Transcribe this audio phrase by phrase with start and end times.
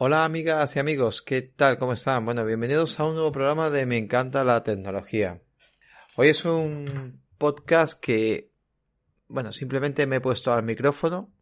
[0.00, 1.76] Hola amigas y amigos, ¿qué tal?
[1.76, 2.24] ¿Cómo están?
[2.24, 5.42] Bueno, bienvenidos a un nuevo programa de Me encanta la tecnología.
[6.14, 8.52] Hoy es un podcast que,
[9.26, 11.32] bueno, simplemente me he puesto al micrófono.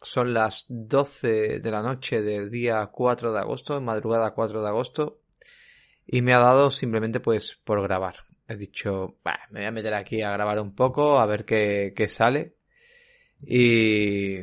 [0.00, 5.20] Son las 12 de la noche del día 4 de agosto, madrugada 4 de agosto,
[6.06, 8.20] y me ha dado simplemente pues por grabar.
[8.48, 9.18] He dicho,
[9.50, 12.56] me voy a meter aquí a grabar un poco, a ver qué, qué sale.
[13.42, 14.38] Y...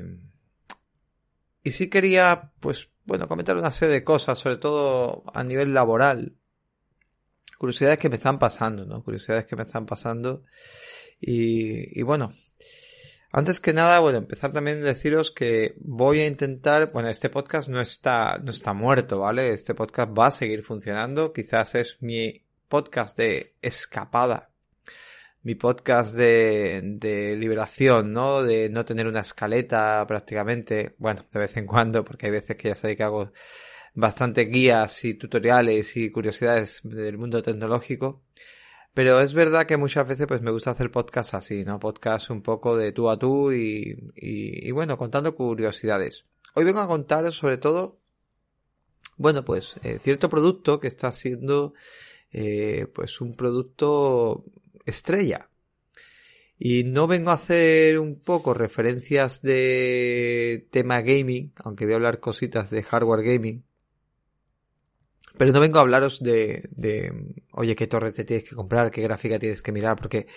[1.65, 6.35] Y sí quería, pues, bueno, comentar una serie de cosas, sobre todo a nivel laboral.
[7.57, 9.03] Curiosidades que me están pasando, ¿no?
[9.03, 10.43] Curiosidades que me están pasando.
[11.19, 12.33] Y, y bueno,
[13.31, 17.67] antes que nada, bueno, empezar también a deciros que voy a intentar, bueno, este podcast
[17.67, 19.53] no está, no está muerto, ¿vale?
[19.53, 21.33] Este podcast va a seguir funcionando.
[21.33, 24.52] Quizás es mi podcast de escapada
[25.43, 28.43] mi podcast de, de liberación, ¿no?
[28.43, 32.69] De no tener una escaleta prácticamente, bueno, de vez en cuando, porque hay veces que
[32.69, 33.31] ya sabéis que hago
[33.93, 38.23] bastante guías y tutoriales y curiosidades del mundo tecnológico.
[38.93, 41.79] Pero es verdad que muchas veces pues me gusta hacer podcasts así, ¿no?
[41.79, 46.27] Podcasts un poco de tú a tú y, y, y bueno, contando curiosidades.
[46.53, 47.97] Hoy vengo a contar sobre todo,
[49.17, 51.73] bueno, pues eh, cierto producto que está siendo
[52.31, 54.45] eh, pues un producto
[54.85, 55.49] estrella.
[56.57, 62.19] Y no vengo a hacer un poco referencias de tema gaming, aunque voy a hablar
[62.19, 63.63] cositas de hardware gaming.
[65.35, 67.11] Pero no vengo a hablaros de, de,
[67.53, 70.27] oye, qué torre te tienes que comprar, qué gráfica tienes que mirar, porque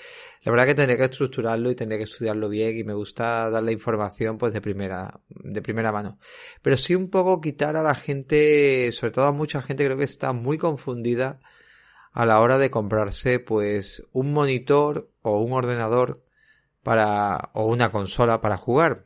[0.42, 3.62] la verdad que tendré que estructurarlo y tendré que estudiarlo bien y me gusta dar
[3.62, 6.18] la información pues de primera, de primera mano.
[6.62, 10.04] Pero sí un poco quitar a la gente, sobre todo a mucha gente creo que
[10.04, 11.40] está muy confundida
[12.16, 16.24] a la hora de comprarse pues un monitor o un ordenador
[16.82, 19.04] para o una consola para jugar.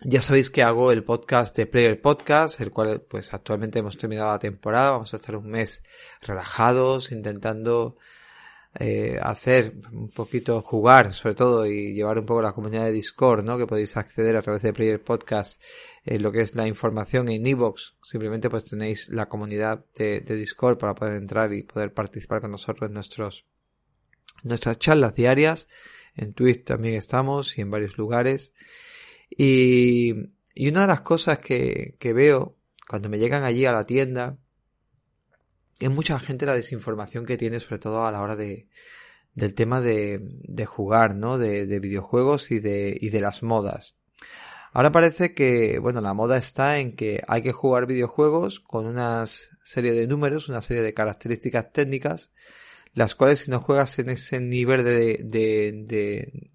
[0.00, 4.32] Ya sabéis que hago el podcast de Player Podcast, el cual pues actualmente hemos terminado
[4.32, 5.84] la temporada, vamos a estar un mes
[6.20, 7.98] relajados intentando
[8.78, 13.42] eh, hacer un poquito, jugar sobre todo y llevar un poco la comunidad de Discord,
[13.44, 13.58] ¿no?
[13.58, 15.60] Que podéis acceder a través de Player Podcast
[16.04, 17.96] en lo que es la información en Evox.
[18.02, 22.52] Simplemente pues tenéis la comunidad de, de, Discord para poder entrar y poder participar con
[22.52, 23.44] nosotros en nuestros,
[24.44, 25.66] nuestras charlas diarias.
[26.14, 28.54] En Twitch también estamos y en varios lugares.
[29.30, 30.14] Y,
[30.54, 32.56] y una de las cosas que, que veo
[32.88, 34.38] cuando me llegan allí a la tienda
[35.80, 38.68] es mucha gente la desinformación que tiene, sobre todo a la hora de,
[39.34, 41.38] del tema de, de jugar, ¿no?
[41.38, 43.96] De, de, videojuegos y de, y de las modas.
[44.72, 49.26] Ahora parece que, bueno, la moda está en que hay que jugar videojuegos con una
[49.26, 52.30] serie de números, una serie de características técnicas,
[52.92, 56.50] las cuales si no juegas en ese nivel de, de, de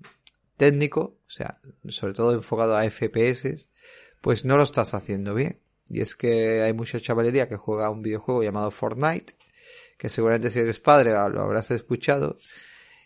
[0.55, 1.59] técnico, o sea,
[1.89, 3.69] sobre todo enfocado a FPS,
[4.21, 5.59] pues no lo estás haciendo bien.
[5.89, 9.33] Y es que hay mucha chavalería que juega un videojuego llamado Fortnite,
[9.97, 12.37] que seguramente si eres padre lo habrás escuchado.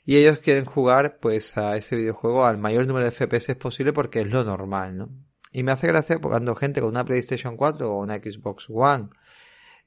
[0.06, 4.22] Y ellos quieren jugar pues a ese videojuego al mayor número de FPS posible porque
[4.22, 5.10] es lo normal, ¿no?
[5.52, 9.10] Y me hace gracia cuando gente con una PlayStation 4 o una Xbox One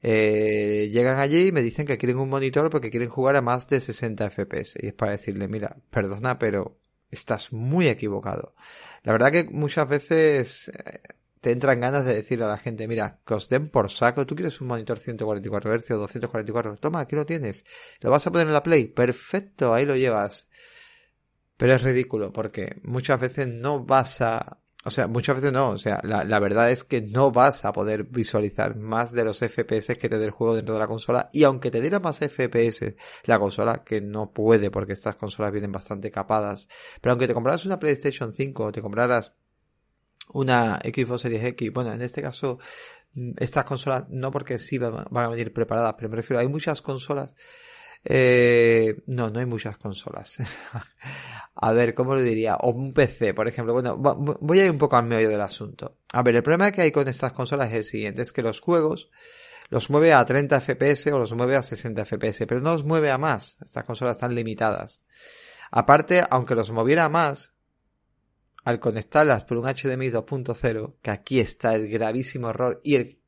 [0.01, 3.69] eh, llegan allí y me dicen que quieren un monitor porque quieren jugar a más
[3.69, 4.77] de 60 FPS.
[4.81, 6.77] Y es para decirle, mira, perdona, pero
[7.09, 8.53] estás muy equivocado.
[9.03, 11.01] La verdad que muchas veces eh,
[11.43, 14.33] te entran ganas de decirle a la gente, mira, que os den por saco, tú
[14.33, 17.65] quieres un monitor 144 Hz o 244, toma, aquí lo tienes,
[17.99, 20.47] lo vas a poner en la Play, perfecto, ahí lo llevas.
[21.57, 25.77] Pero es ridículo, porque muchas veces no vas a, o sea, muchas veces no, o
[25.77, 29.97] sea, la, la verdad es que no vas a poder visualizar más de los FPS
[29.97, 32.95] que te dé el juego dentro de la consola, y aunque te diera más FPS
[33.25, 36.69] la consola, que no puede porque estas consolas vienen bastante capadas,
[37.01, 39.33] pero aunque te compraras una PlayStation 5 o te compraras
[40.29, 41.71] una Xbox Series X.
[41.73, 42.59] Bueno, en este caso,
[43.13, 46.81] mm, estas consolas no porque sí van a venir preparadas, pero me refiero, hay muchas
[46.81, 47.35] consolas.
[48.05, 50.37] Eh, no, no hay muchas consolas.
[51.55, 52.57] a ver, ¿cómo lo diría?
[52.57, 53.73] O un PC, por ejemplo.
[53.73, 55.97] Bueno, voy a ir un poco al medio del asunto.
[56.11, 58.59] A ver, el problema que hay con estas consolas es el siguiente, es que los
[58.59, 59.09] juegos
[59.69, 63.09] los mueve a 30 FPS o los mueve a 60 FPS, pero no los mueve
[63.09, 63.57] a más.
[63.63, 65.01] Estas consolas están limitadas.
[65.71, 67.53] Aparte, aunque los moviera a más,
[68.63, 73.19] al conectarlas por un HDMI 2.0, que aquí está el gravísimo error y el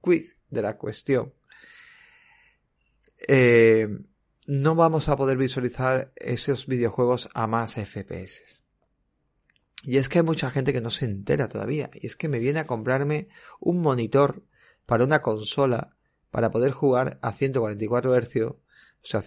[0.00, 1.32] quiz de la cuestión,
[3.28, 3.88] eh,
[4.46, 8.62] no vamos a poder visualizar esos videojuegos a más FPS.
[9.84, 11.90] Y es que hay mucha gente que no se entera todavía.
[11.94, 13.28] Y es que me viene a comprarme
[13.60, 14.44] un monitor
[14.86, 15.96] para una consola
[16.30, 18.58] para poder jugar a 144 Hz, o
[19.02, 19.22] sea,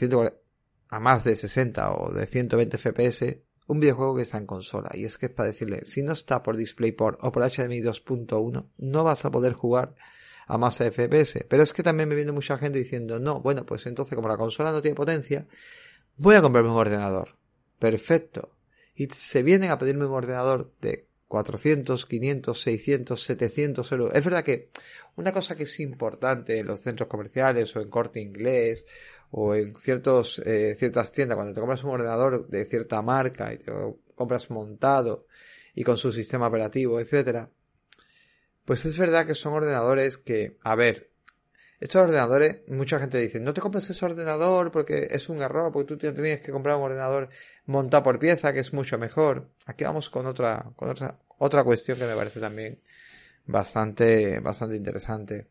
[0.89, 4.91] a más de 60 o de 120 FPS un videojuego que está en consola.
[4.93, 8.65] Y es que es para decirle, si no está por DisplayPort o por HDMI 2.1,
[8.77, 9.95] no vas a poder jugar
[10.47, 11.45] a más FPS.
[11.47, 14.37] Pero es que también me viene mucha gente diciendo, no, bueno, pues entonces como la
[14.37, 15.47] consola no tiene potencia,
[16.17, 17.35] voy a comprarme un ordenador.
[17.79, 18.51] Perfecto.
[18.95, 24.11] Y se vienen a pedirme un ordenador de 400, 500, 600, 700 euros.
[24.13, 24.69] Es verdad que
[25.15, 28.85] una cosa que es importante en los centros comerciales o en corte inglés
[29.31, 33.57] o en ciertos, eh, ciertas tiendas, cuando te compras un ordenador de cierta marca y
[33.57, 35.27] te lo compras montado
[35.73, 37.49] y con su sistema operativo, etcétera,
[38.63, 41.11] pues es verdad que son ordenadores que, a ver,
[41.79, 45.95] estos ordenadores, mucha gente dice, no te compres ese ordenador porque es un error, porque
[45.95, 47.29] tú tienes que comprar un ordenador
[47.65, 49.49] montado por pieza, que es mucho mejor.
[49.65, 52.79] Aquí vamos con otra, con otra, otra cuestión que me parece también
[53.45, 55.47] bastante, bastante interesante.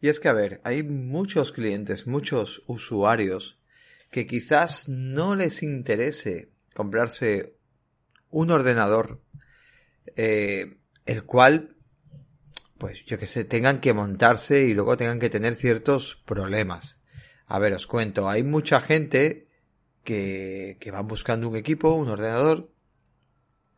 [0.00, 3.58] Y es que, a ver, hay muchos clientes, muchos usuarios
[4.10, 7.56] que quizás no les interese comprarse
[8.30, 9.22] un ordenador,
[10.16, 10.76] eh,
[11.06, 11.76] el cual,
[12.78, 17.00] pues yo que sé, tengan que montarse y luego tengan que tener ciertos problemas.
[17.46, 19.48] A ver, os cuento, hay mucha gente
[20.04, 22.70] que, que van buscando un equipo, un ordenador,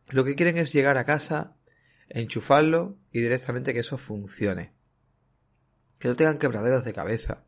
[0.09, 1.55] lo que quieren es llegar a casa,
[2.09, 4.78] enchufarlo y directamente que eso funcione
[5.99, 7.43] que no tengan quebraderos de cabeza.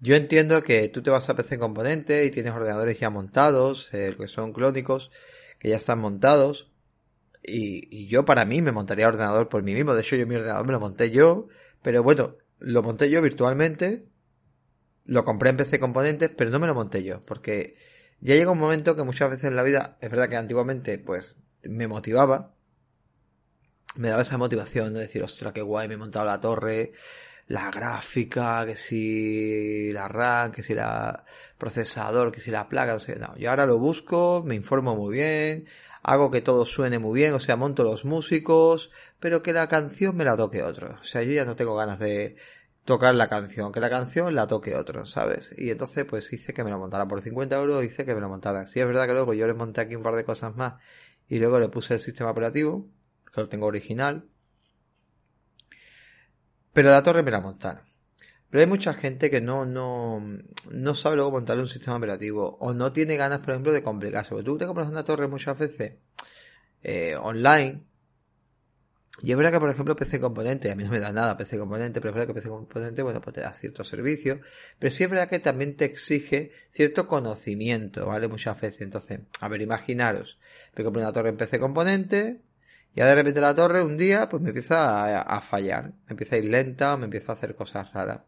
[0.00, 4.14] Yo entiendo que tú te vas a PC Componente y tienes ordenadores ya montados, eh,
[4.18, 5.10] que son clónicos,
[5.58, 6.70] que ya están montados.
[7.42, 9.94] Y, yo para mí me montaría ordenador por mí mismo.
[9.94, 11.48] De hecho, yo mi ordenador me lo monté yo.
[11.82, 14.06] Pero bueno, lo monté yo virtualmente.
[15.04, 17.20] Lo compré en PC Componentes, pero no me lo monté yo.
[17.22, 17.76] Porque
[18.20, 21.36] ya llega un momento que muchas veces en la vida, es verdad que antiguamente, pues,
[21.62, 22.54] me motivaba.
[23.94, 26.92] Me daba esa motivación de decir, ostras, qué guay, me he montado la torre
[27.48, 31.24] la gráfica, que si la RAM, que si la
[31.58, 35.14] procesador, que si la placa, no sé, no, yo ahora lo busco, me informo muy
[35.16, 35.66] bien,
[36.02, 38.90] hago que todo suene muy bien, o sea, monto los músicos,
[39.20, 40.96] pero que la canción me la toque otro.
[41.00, 42.36] O sea, yo ya no tengo ganas de
[42.84, 45.52] tocar la canción, que la canción la toque otro, ¿sabes?
[45.56, 48.28] Y entonces pues hice que me lo montara por 50 euros, hice que me lo
[48.28, 48.66] montara.
[48.66, 50.74] Sí, es verdad que luego yo le monté aquí un par de cosas más
[51.28, 52.88] y luego le puse el sistema operativo,
[53.34, 54.28] que lo tengo original,
[56.76, 57.80] pero la torre me la montaron.
[58.50, 60.22] Pero hay mucha gente que no, no,
[60.70, 64.28] no sabe luego montar un sistema operativo o no tiene ganas, por ejemplo, de complicarse.
[64.28, 65.94] Porque tú te compras una torre muchas veces
[66.82, 67.82] eh, online
[69.22, 71.58] y es verdad que, por ejemplo, PC Componente, a mí no me da nada PC
[71.58, 74.40] Componente, pero es verdad que PC Componente, bueno, pues te da ciertos servicios,
[74.78, 78.28] pero sí es verdad que también te exige cierto conocimiento, ¿vale?
[78.28, 78.82] Muchas veces.
[78.82, 80.38] Entonces, a ver, imaginaros,
[80.76, 82.42] me compro una torre en PC Componente,
[82.96, 86.38] ya de repente la torre un día pues me empieza a, fallar, me empieza a
[86.38, 88.22] ir lenta, me empieza a hacer cosas raras.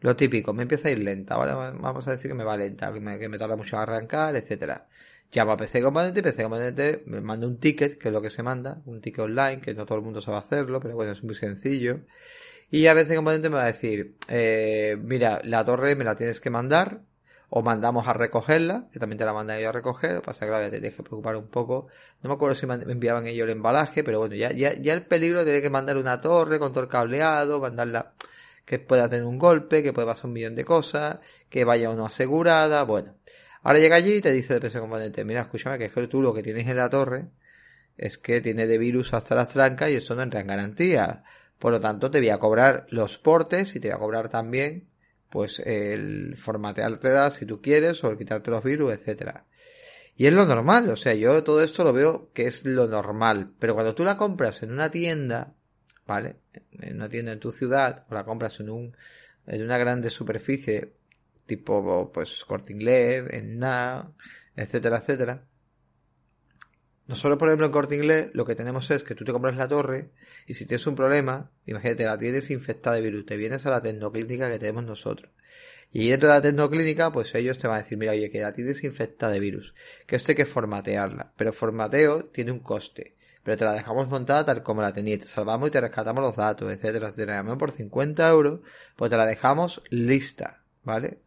[0.00, 1.54] Lo típico, me empieza a ir lenta, ¿vale?
[1.54, 4.88] Vamos a decir que me va lenta, que me, tarda mucho en arrancar, etcétera.
[5.32, 8.42] Llamo a PC Componente, PC Componente me manda un ticket, que es lo que se
[8.42, 11.34] manda, un ticket online, que no todo el mundo sabe hacerlo, pero bueno, es muy
[11.34, 12.00] sencillo.
[12.70, 16.40] Y a veces Componente me va a decir, eh, mira, la torre me la tienes
[16.42, 17.00] que mandar,
[17.56, 20.70] o mandamos a recogerla, que también te la mandan ellos a recoger, pasa que te
[20.80, 21.86] tienes que preocupar un poco.
[22.20, 25.06] No me acuerdo si me enviaban ellos el embalaje, pero bueno, ya, ya, ya el
[25.06, 28.14] peligro de que mandar una torre con todo el cableado, mandarla
[28.64, 31.94] que pueda tener un golpe, que puede pasar un millón de cosas, que vaya o
[31.94, 33.14] no asegurada, bueno.
[33.62, 36.20] Ahora llega allí y te dice de PC componente, mira, escúchame, que es que tú
[36.20, 37.28] lo que tienes en la torre
[37.96, 41.22] es que tiene de virus hasta las trancas y eso no entra en garantía.
[41.60, 44.88] Por lo tanto, te voy a cobrar los portes y te voy a cobrar también
[45.34, 49.46] pues el formateártela si tú quieres o el quitarte los virus, etcétera.
[50.16, 53.50] Y es lo normal, o sea, yo todo esto lo veo que es lo normal,
[53.58, 55.52] pero cuando tú la compras en una tienda,
[56.06, 56.36] ¿vale?
[56.70, 58.96] En una tienda en tu ciudad, o la compras en un
[59.48, 60.92] en una grande superficie,
[61.46, 64.12] tipo pues Corte Inglés, en NA,
[64.54, 65.44] etcétera, etcétera,
[67.06, 69.68] nosotros, por ejemplo, en Corte Inglés, lo que tenemos es que tú te compras la
[69.68, 70.10] torre
[70.46, 73.82] y si tienes un problema, imagínate, la tienes infectada de virus, te vienes a la
[73.82, 75.30] tecnoclínica que tenemos nosotros.
[75.92, 78.52] Y dentro de la tecnoclínica, pues ellos te van a decir, mira, oye, que la
[78.52, 79.74] tienes infectada de virus,
[80.06, 81.32] que esto hay que formatearla.
[81.36, 83.14] Pero formateo tiene un coste.
[83.44, 86.34] Pero te la dejamos montada tal como la tenías, te salvamos y te rescatamos los
[86.34, 87.44] datos, etcétera, etcétera.
[87.58, 88.60] Por 50 euros,
[88.96, 91.18] pues te la dejamos lista, ¿vale?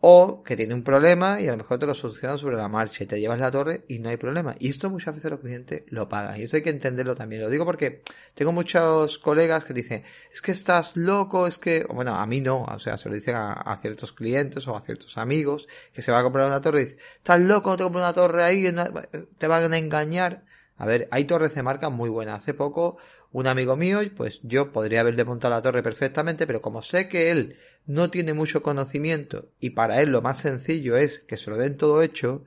[0.00, 3.02] O que tiene un problema y a lo mejor te lo solucionan sobre la marcha
[3.02, 4.54] y te llevas la torre y no hay problema.
[4.60, 6.40] Y esto muchas veces los clientes lo pagan.
[6.40, 7.42] Y esto hay que entenderlo también.
[7.42, 8.02] Lo digo porque
[8.34, 12.62] tengo muchos colegas que dicen, es que estás loco, es que, bueno, a mí no,
[12.62, 16.20] o sea, se lo dicen a, ciertos clientes o a ciertos amigos que se va
[16.20, 18.72] a comprar una torre y dicen, estás loco, te compro una torre ahí,
[19.38, 20.44] te van a engañar.
[20.76, 22.38] A ver, hay torres de marca muy buenas.
[22.38, 22.98] Hace poco,
[23.32, 27.30] un amigo mío, pues yo podría haberle montado la torre perfectamente, pero como sé que
[27.30, 27.58] él
[27.88, 31.78] no tiene mucho conocimiento y para él lo más sencillo es que se lo den
[31.78, 32.44] todo hecho,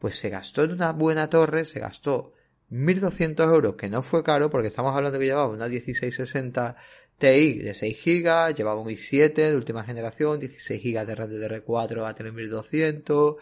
[0.00, 2.34] pues se gastó en una buena torre, se gastó
[2.72, 6.76] 1.200 euros, que no fue caro, porque estamos hablando que llevaba una 1660
[7.18, 12.14] Ti de 6 GB, llevaba un i7 de última generación, 16 GB de RDR4 a
[12.14, 13.36] 3200,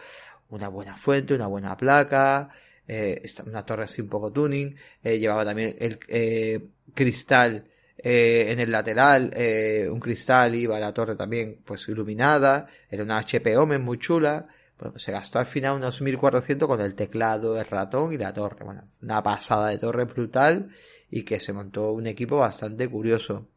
[0.50, 2.50] una buena fuente, una buena placa,
[2.87, 6.61] eh, una torre así un poco tuning, eh, llevaba también el eh,
[6.93, 7.64] cristal
[7.99, 13.02] eh, en el lateral, eh, un cristal iba a la torre también pues iluminada, era
[13.02, 17.59] una HP Omen muy chula, pues se gastó al final unos 1400 con el teclado,
[17.59, 20.71] el ratón y la torre, bueno, una pasada de torre brutal
[21.11, 23.49] y que se montó un equipo bastante curioso.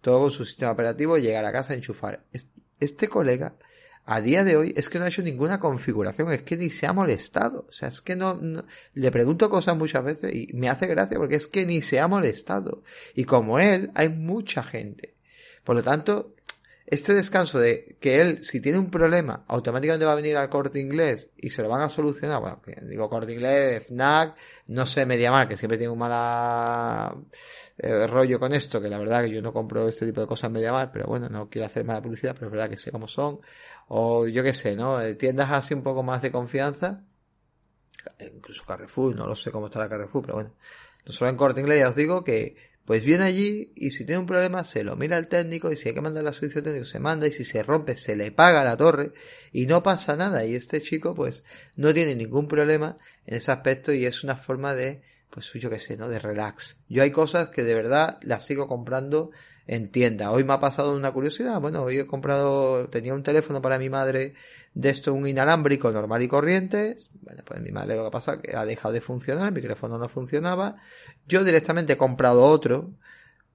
[0.00, 2.24] Todo con su sistema operativo, llegar a casa, enchufar.
[2.78, 3.56] Este colega,
[4.08, 6.86] a día de hoy, es que no ha hecho ninguna configuración, es que ni se
[6.86, 7.66] ha molestado.
[7.68, 8.40] O sea, es que no,
[8.94, 12.06] le pregunto cosas muchas veces y me hace gracia porque es que ni se ha
[12.06, 12.84] molestado.
[13.16, 15.16] Y como él, hay mucha gente.
[15.64, 16.35] Por lo tanto,
[16.86, 20.78] este descanso de que él, si tiene un problema, automáticamente va a venir al corte
[20.78, 22.40] inglés y se lo van a solucionar.
[22.40, 24.36] Bueno, digo corte inglés, FNAC,
[24.68, 27.12] no sé, Mediamar, que siempre tiene un mala
[27.78, 30.46] eh, rollo con esto, que la verdad que yo no compro este tipo de cosas
[30.48, 33.08] en Mediamar, pero bueno, no quiero hacer mala publicidad, pero es verdad que sé cómo
[33.08, 33.40] son.
[33.88, 35.00] O yo qué sé, ¿no?
[35.00, 37.02] Eh, tiendas así un poco más de confianza.
[38.20, 40.54] Incluso Carrefour, no lo sé cómo está la Carrefour, pero bueno.
[41.04, 44.20] No solo en corte inglés, ya os digo que pues viene allí y si tiene
[44.20, 46.86] un problema se lo mira al técnico y si hay que mandar la servicio técnico
[46.86, 49.12] se manda y si se rompe se le paga la torre
[49.52, 53.92] y no pasa nada y este chico pues no tiene ningún problema en ese aspecto
[53.92, 55.02] y es una forma de
[55.36, 56.08] pues yo qué sé, ¿no?
[56.08, 56.78] De relax.
[56.88, 59.32] Yo hay cosas que de verdad las sigo comprando
[59.66, 60.30] en tienda.
[60.30, 61.60] Hoy me ha pasado una curiosidad.
[61.60, 64.34] Bueno, hoy he comprado, tenía un teléfono para mi madre
[64.74, 66.96] de esto, un inalámbrico normal y corriente.
[67.22, 70.08] Bueno, pues mi madre lo que pasa que ha dejado de funcionar, el micrófono no
[70.08, 70.76] funcionaba.
[71.26, 72.90] Yo directamente he comprado otro,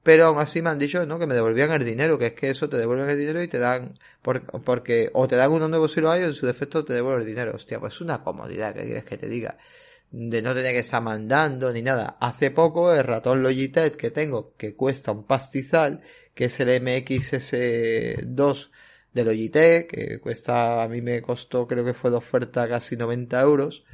[0.03, 1.19] pero aún así me han dicho, ¿no?
[1.19, 3.59] Que me devolvían el dinero, que es que eso te devuelven el dinero y te
[3.59, 6.93] dan, porque, o te dan uno nuevo si lo hay o en su defecto te
[6.93, 7.55] devuelven el dinero.
[7.55, 9.57] Hostia, pues es una comodidad, que quieres que te diga?
[10.11, 12.17] De no tener que estar mandando ni nada.
[12.19, 16.01] Hace poco el ratón Logitech que tengo, que cuesta un pastizal,
[16.35, 18.71] que es el MXS2
[19.13, 23.41] de Logitech, que cuesta, a mí me costó, creo que fue de oferta casi 90
[23.41, 23.85] euros.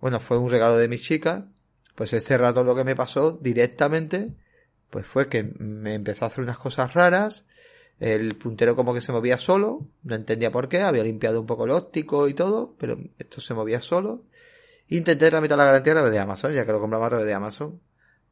[0.00, 1.48] Bueno, fue un regalo de mi chica.
[1.96, 4.30] Pues ese ratón lo que me pasó directamente,
[4.90, 7.46] pues fue que me empezó a hacer unas cosas raras.
[7.98, 11.64] El puntero como que se movía solo, no entendía por qué, había limpiado un poco
[11.64, 14.22] el óptico y todo, pero esto se movía solo
[14.88, 17.34] Intenté tramitar la garantía a través de Amazon, ya que lo compraba a través de
[17.34, 17.80] Amazon.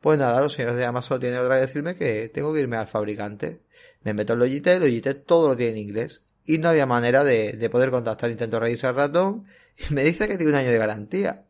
[0.00, 2.86] Pues nada, los señores de Amazon tienen otra vez decirme que tengo que irme al
[2.86, 3.60] fabricante.
[4.02, 6.22] Me meto en Logitech, Logitech todo lo tiene en inglés.
[6.44, 8.30] Y no había manera de, de poder contactar.
[8.30, 9.44] Intento reírse al ratón
[9.76, 11.42] y me dice que tiene un año de garantía.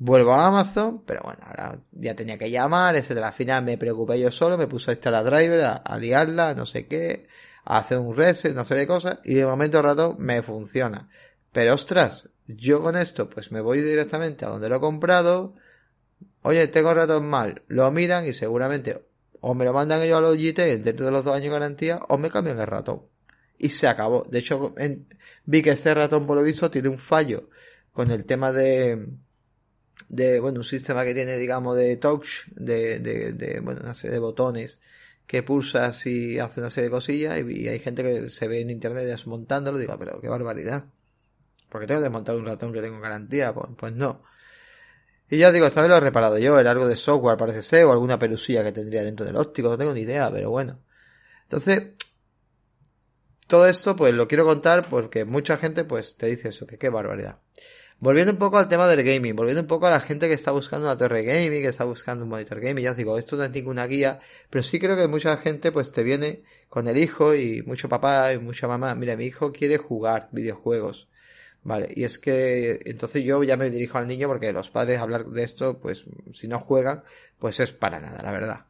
[0.00, 3.28] Vuelvo a Amazon, pero bueno, ahora ya tenía que llamar, etcétera.
[3.28, 6.66] Al final me preocupé yo solo, me puse a instalar driver, a, a liarla, no
[6.66, 7.26] sé qué,
[7.64, 11.08] a hacer un reset, una serie de cosas, y de momento al ratón me funciona.
[11.50, 15.54] Pero ostras, yo con esto, pues me voy directamente a donde lo he comprado.
[16.42, 17.62] Oye, tengo ratón mal.
[17.68, 19.04] Lo miran y seguramente
[19.40, 22.00] o me lo mandan ellos a los GT dentro de los dos años de garantía
[22.08, 23.02] o me cambian el ratón.
[23.58, 24.26] Y se acabó.
[24.30, 24.74] De hecho,
[25.44, 27.50] vi que este ratón, por lo visto, tiene un fallo
[27.92, 29.08] con el tema de,
[30.08, 34.14] de, bueno, un sistema que tiene, digamos, de touch, de, de, de bueno, una serie
[34.14, 34.80] de botones
[35.26, 38.70] que pulsas y hace una serie de cosillas y, hay gente que se ve en
[38.70, 40.86] internet desmontándolo digo, ah, pero qué barbaridad.
[41.68, 44.22] Porque tengo que desmontar un ratón que tengo garantía, pues, pues no.
[45.30, 47.84] Y ya digo, esta vez lo he reparado yo, era algo de software parece ser,
[47.84, 50.78] o alguna pelusilla que tendría dentro del óptico, no tengo ni idea, pero bueno.
[51.42, 51.88] Entonces,
[53.46, 56.88] todo esto pues lo quiero contar porque mucha gente pues te dice eso, que qué
[56.88, 57.38] barbaridad.
[58.00, 60.52] Volviendo un poco al tema del gaming, volviendo un poco a la gente que está
[60.52, 63.44] buscando una torre gaming, que está buscando un monitor gaming, ya os digo, esto no
[63.44, 64.20] es ninguna guía,
[64.50, 68.32] pero sí creo que mucha gente pues te viene con el hijo y mucho papá
[68.32, 71.08] y mucha mamá, mira, mi hijo quiere jugar videojuegos.
[71.62, 75.26] Vale, y es que entonces yo ya me dirijo al niño porque los padres hablar
[75.26, 77.02] de esto, pues si no juegan,
[77.38, 78.66] pues es para nada, la verdad.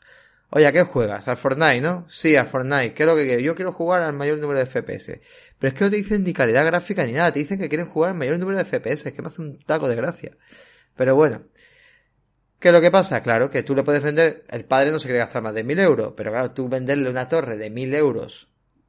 [0.50, 1.28] Oye, ¿a qué juegas?
[1.28, 2.06] Al Fortnite, ¿no?
[2.08, 2.94] Sí, al Fortnite.
[2.94, 3.40] ¿Qué es lo que quiero?
[3.40, 5.20] Yo quiero jugar al mayor número de FPS.
[5.58, 7.32] Pero es que no te dicen ni calidad gráfica ni nada.
[7.32, 9.06] Te dicen que quieren jugar al mayor número de FPS.
[9.06, 10.38] Es que me hace un taco de gracia.
[10.96, 11.42] Pero bueno.
[12.58, 13.22] ¿Qué es lo que pasa?
[13.22, 14.44] Claro, que tú le puedes vender...
[14.48, 16.14] El padre no se quiere gastar más de mil euros.
[16.16, 18.48] Pero claro, tú venderle una torre de mil euros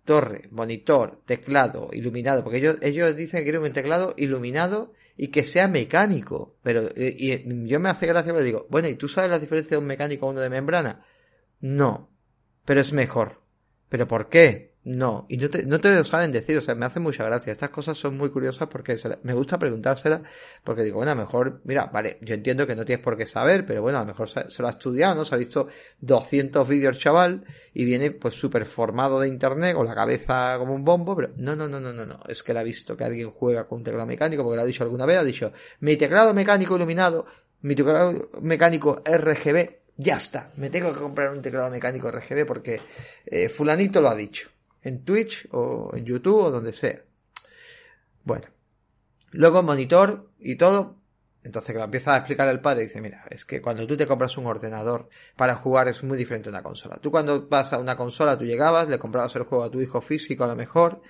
[0.09, 5.67] torre, monitor, teclado, iluminado, porque ellos, dicen que quieren un teclado iluminado y que sea
[5.67, 6.57] mecánico.
[6.63, 9.81] Pero y, yo me hace gracia porque digo, bueno, ¿y tú sabes la diferencia de
[9.81, 11.05] un mecánico a uno de membrana?
[11.59, 12.09] No,
[12.65, 13.43] pero es mejor.
[13.87, 14.68] ¿Pero por qué?
[14.85, 17.51] No, y no te, no te lo saben decir, o sea, me hace mucha gracia.
[17.51, 20.21] Estas cosas son muy curiosas porque me gusta preguntárselas,
[20.63, 23.25] porque digo, bueno, a lo mejor, mira, vale, yo entiendo que no tienes por qué
[23.25, 25.25] saber, pero bueno, a lo mejor se, lo ha estudiado, ¿no?
[25.25, 25.67] Se ha visto
[25.99, 27.43] 200 vídeos chaval
[27.73, 31.57] y viene pues súper formado de internet, con la cabeza como un bombo, pero no,
[31.57, 33.83] no, no, no, no, no, es que le ha visto que alguien juega con un
[33.83, 37.25] teclado mecánico, porque lo ha dicho alguna vez, ha dicho, mi teclado mecánico iluminado,
[37.61, 42.79] mi teclado mecánico RGB, ya está, me tengo que comprar un teclado mecánico RGB porque
[43.25, 44.49] eh, fulanito lo ha dicho
[44.81, 47.01] en Twitch o en YouTube o donde sea.
[48.23, 48.47] Bueno,
[49.31, 50.97] luego monitor y todo.
[51.41, 54.05] Entonces que lo empieza a explicar el padre, dice, mira, es que cuando tú te
[54.05, 55.07] compras un ordenador
[55.37, 56.97] para jugar es muy diferente a una consola.
[56.97, 60.01] Tú cuando vas a una consola, tú llegabas, le comprabas el juego a tu hijo
[60.01, 61.01] físico a lo mejor,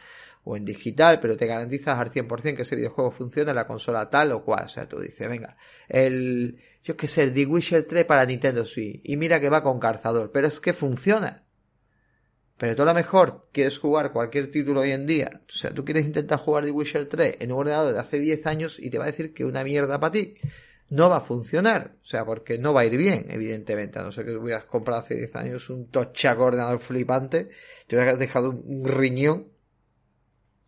[0.43, 4.09] o en digital, pero te garantizas al 100% que ese videojuego funciona en la consola
[4.09, 4.65] tal o cual.
[4.65, 5.57] O sea, tú dices, venga,
[5.87, 9.63] el, yo qué sé, el The Witcher 3 para Nintendo Switch, y mira que va
[9.63, 11.43] con calzador, pero es que funciona.
[12.59, 15.41] Pero tú a lo mejor quieres jugar cualquier título hoy en día.
[15.47, 18.45] O sea, tú quieres intentar jugar The Witcher 3 en un ordenador de hace 10
[18.47, 20.35] años y te va a decir que una mierda para ti.
[20.89, 21.95] No va a funcionar.
[22.03, 23.97] O sea, porque no va a ir bien, evidentemente.
[23.99, 27.47] A no ser que hubieras comprado hace 10 años un tochaco ordenador flipante,
[27.87, 29.47] te hubieras dejado un riñón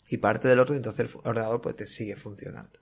[0.08, 2.80] y parte del otro, entonces el ordenador pues te sigue funcionando.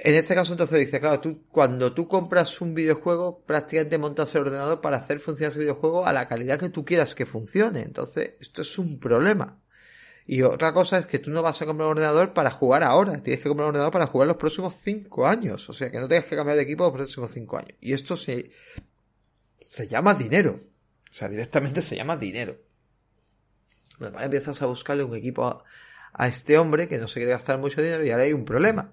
[0.00, 4.42] En este caso entonces dice, claro, tú cuando tú compras un videojuego, prácticamente montas el
[4.42, 7.80] ordenador para hacer funcionar ese videojuego a la calidad que tú quieras que funcione.
[7.80, 9.60] Entonces, esto es un problema.
[10.24, 13.20] Y otra cosa es que tú no vas a comprar un ordenador para jugar ahora,
[13.22, 15.68] tienes que comprar un ordenador para jugar los próximos cinco años.
[15.68, 17.72] O sea, que no tengas que cambiar de equipo los próximos cinco años.
[17.80, 18.52] Y esto se,
[19.58, 20.60] se llama dinero.
[21.10, 22.56] O sea, directamente se llama dinero.
[23.98, 25.64] Bueno, empiezas a buscarle un equipo a,
[26.12, 28.92] a este hombre que no se quiere gastar mucho dinero y ahora hay un problema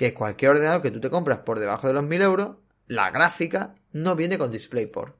[0.00, 3.74] que cualquier ordenador que tú te compras por debajo de los 1000 euros, la gráfica
[3.92, 5.14] no viene con DisplayPort.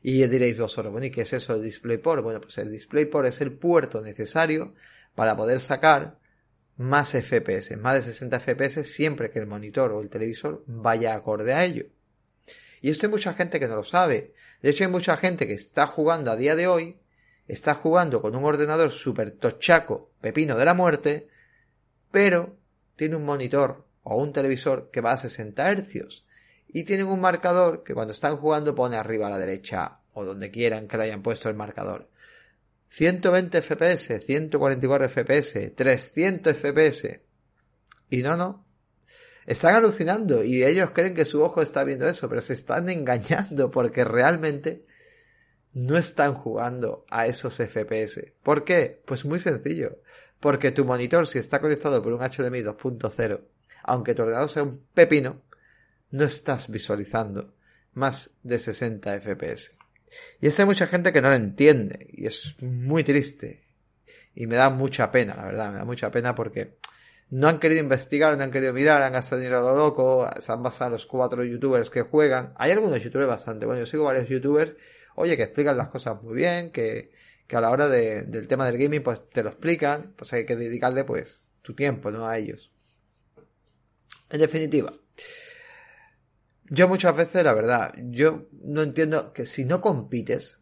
[0.00, 2.22] Y diréis vosotros, bueno, ¿y qué es eso de DisplayPort?
[2.22, 4.72] Bueno, pues el DisplayPort es el puerto necesario
[5.14, 6.18] para poder sacar
[6.78, 11.52] más FPS, más de 60 FPS siempre que el monitor o el televisor vaya acorde
[11.52, 11.84] a ello.
[12.80, 14.32] Y esto hay mucha gente que no lo sabe.
[14.62, 16.98] De hecho, hay mucha gente que está jugando a día de hoy,
[17.48, 21.28] está jugando con un ordenador super tochaco, pepino de la muerte,
[22.10, 22.56] pero
[22.96, 26.24] tiene un monitor o un televisor que va a 60 Hz
[26.66, 30.50] y tienen un marcador que cuando están jugando pone arriba a la derecha o donde
[30.50, 32.08] quieran que le hayan puesto el marcador.
[32.88, 37.20] 120 FPS, 144 FPS, 300 FPS.
[38.10, 38.66] Y no, no.
[39.46, 43.70] Están alucinando y ellos creen que su ojo está viendo eso, pero se están engañando
[43.70, 44.84] porque realmente
[45.72, 48.32] no están jugando a esos FPS.
[48.42, 49.00] ¿Por qué?
[49.06, 50.00] Pues muy sencillo.
[50.40, 53.40] Porque tu monitor, si está conectado por un HDMI 2.0,
[53.82, 55.42] aunque tu ordenador sea un pepino,
[56.10, 57.54] no estás visualizando
[57.94, 59.74] más de 60 FPS.
[60.40, 63.62] Y esa hay mucha gente que no lo entiende y es muy triste.
[64.34, 66.76] Y me da mucha pena, la verdad, me da mucha pena porque
[67.30, 70.52] no han querido investigar, no han querido mirar, han gastado dinero a lo loco, se
[70.52, 72.52] han basado los cuatro youtubers que juegan.
[72.56, 74.72] Hay algunos youtubers bastante buenos, yo sigo varios youtubers,
[75.14, 77.12] oye, que explican las cosas muy bien, que,
[77.46, 80.44] que a la hora de, del tema del gaming pues te lo explican, pues hay
[80.44, 82.26] que dedicarle pues tu tiempo, ¿no?
[82.26, 82.70] A ellos.
[84.30, 84.92] En definitiva,
[86.72, 90.60] yo muchas veces, la verdad, yo no entiendo que si no compites,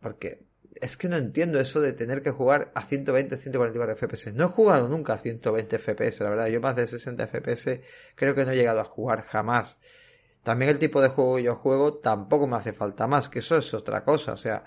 [0.00, 0.46] porque
[0.80, 4.32] es que no entiendo eso de tener que jugar a 120, 144 FPS.
[4.34, 6.46] No he jugado nunca a 120 FPS, la verdad.
[6.46, 7.82] Yo más de 60 FPS
[8.14, 9.78] creo que no he llegado a jugar jamás.
[10.42, 13.58] También el tipo de juego que yo juego tampoco me hace falta más, que eso
[13.58, 14.32] es otra cosa.
[14.32, 14.64] O sea,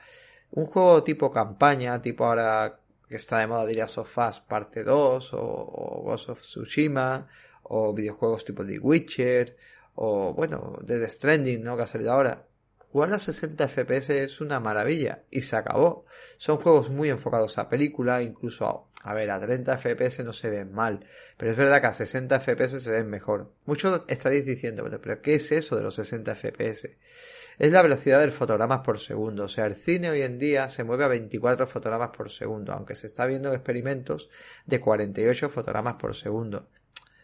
[0.51, 5.39] un juego tipo campaña, tipo ahora que está de moda diría Sofás parte 2 o,
[5.39, 7.27] o Ghost of Tsushima
[7.63, 9.57] o videojuegos tipo The Witcher,
[9.95, 11.77] o bueno, The Stranding, ¿no?
[11.77, 12.45] Que ha salido ahora.
[12.91, 16.05] Jugar a 60 FPS es una maravilla y se acabó.
[16.37, 20.71] Son juegos muy enfocados a película, incluso a, ver, a 30 FPS no se ven
[20.71, 21.03] mal,
[21.35, 23.51] pero es verdad que a 60 FPS se ven mejor.
[23.65, 26.89] Muchos estaréis diciendo, bueno, pero ¿qué es eso de los 60 FPS?
[27.57, 30.83] Es la velocidad del fotogramas por segundo, o sea, el cine hoy en día se
[30.83, 34.29] mueve a 24 fotogramas por segundo, aunque se está viendo experimentos
[34.67, 36.67] de 48 fotogramas por segundo.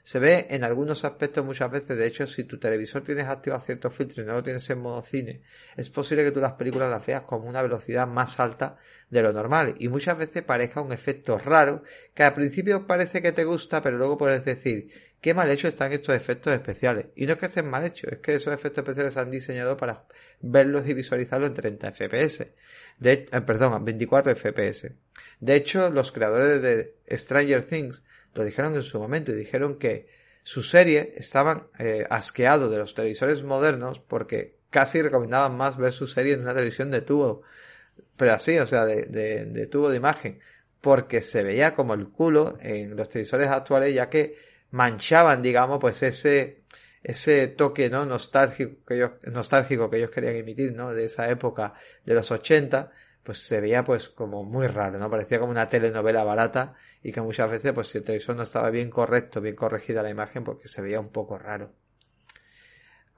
[0.09, 3.93] Se ve en algunos aspectos muchas veces, de hecho, si tu televisor tienes activado ciertos
[3.93, 5.43] filtros y no lo tienes en modo cine,
[5.77, 8.79] es posible que tú las películas las veas con una velocidad más alta
[9.11, 11.83] de lo normal y muchas veces parezca un efecto raro
[12.15, 14.89] que al principio parece que te gusta, pero luego puedes decir
[15.21, 17.05] qué mal hecho están estos efectos especiales.
[17.15, 19.77] Y no es que estén mal hechos, es que esos efectos especiales se han diseñado
[19.77, 20.07] para
[20.41, 22.51] verlos y visualizarlos en 30 FPS.
[22.97, 24.91] De, eh, perdón, 24 FPS.
[25.39, 28.01] De hecho, los creadores de Stranger Things
[28.33, 30.07] lo dijeron en su momento y dijeron que
[30.43, 36.07] su serie estaban eh, asqueados de los televisores modernos porque casi recomendaban más ver su
[36.07, 37.43] serie en una televisión de tubo
[38.19, 40.39] pero así, o sea, de, de, tubo de imagen,
[40.81, 44.37] porque se veía como el culo en los televisores actuales, ya que
[44.71, 46.63] manchaban, digamos, pues ese,
[47.01, 48.05] ese toque, ¿no?
[48.05, 50.93] Nostálgico que ellos, nostálgico que ellos querían emitir, ¿no?
[50.93, 51.73] De esa época
[52.05, 52.91] de los 80,
[53.23, 55.09] pues se veía pues como muy raro, ¿no?
[55.09, 58.69] Parecía como una telenovela barata y que muchas veces pues si el televisor no estaba
[58.69, 61.73] bien correcto, bien corregida la imagen, porque se veía un poco raro.